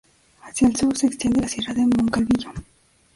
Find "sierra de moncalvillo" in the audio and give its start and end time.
1.47-2.49